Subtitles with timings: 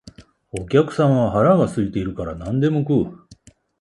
[0.51, 3.27] お客さんは腹が空いているから何でも食う